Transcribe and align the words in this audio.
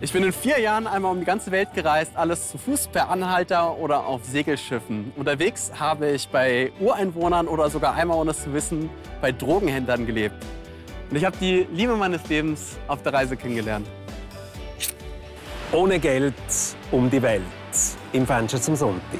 Ich 0.00 0.12
bin 0.12 0.22
in 0.22 0.32
vier 0.32 0.60
Jahren 0.60 0.86
einmal 0.86 1.10
um 1.10 1.18
die 1.18 1.24
ganze 1.24 1.50
Welt 1.50 1.74
gereist, 1.74 2.12
alles 2.14 2.50
zu 2.50 2.56
Fuß, 2.56 2.86
per 2.86 3.10
Anhalter 3.10 3.76
oder 3.78 4.06
auf 4.06 4.24
Segelschiffen. 4.24 5.12
Unterwegs 5.16 5.72
habe 5.76 6.10
ich 6.10 6.28
bei 6.28 6.70
Ureinwohnern 6.78 7.48
oder 7.48 7.68
sogar 7.68 7.94
einmal, 7.94 8.16
ohne 8.16 8.30
es 8.30 8.44
zu 8.44 8.52
wissen, 8.52 8.90
bei 9.20 9.32
Drogenhändlern 9.32 10.06
gelebt. 10.06 10.36
Und 11.10 11.16
ich 11.16 11.24
habe 11.24 11.36
die 11.40 11.66
Liebe 11.72 11.96
meines 11.96 12.28
Lebens 12.28 12.78
auf 12.86 13.02
der 13.02 13.12
Reise 13.12 13.36
kennengelernt. 13.36 13.88
Ohne 15.72 15.98
Geld 15.98 16.34
um 16.92 17.10
die 17.10 17.20
Welt 17.20 17.42
im 18.12 18.24
Fenster 18.24 18.60
zum 18.62 18.76
Sonntag. 18.76 19.18